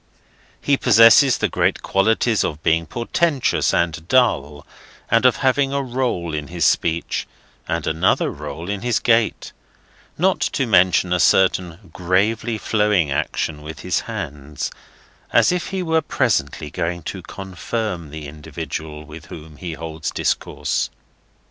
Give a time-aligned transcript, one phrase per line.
[0.59, 4.65] He possesses the great qualities of being portentous and dull,
[5.11, 7.27] and of having a roll in his speech,
[7.67, 9.51] and another roll in his gait;
[10.17, 14.71] not to mention a certain gravely flowing action with his hands,
[15.31, 20.89] as if he were presently going to Confirm the individual with whom he holds discourse.